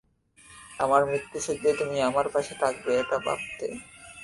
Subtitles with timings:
[0.79, 3.67] আমার মৃত্যুশয্যায় তুমি আমার পাশে থাকবে এটা ভাবতে।